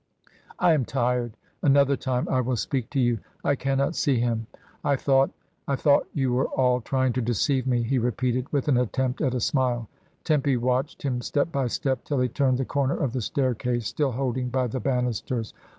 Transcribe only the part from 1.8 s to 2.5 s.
time I